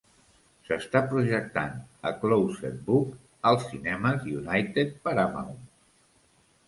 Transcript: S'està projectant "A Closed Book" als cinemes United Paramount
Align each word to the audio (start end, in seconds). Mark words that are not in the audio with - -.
S'està 0.67 1.01
projectant 1.11 1.75
"A 2.11 2.13
Closed 2.23 2.79
Book" 2.87 3.13
als 3.51 3.69
cinemes 3.75 4.27
United 4.41 4.97
Paramount 5.05 5.61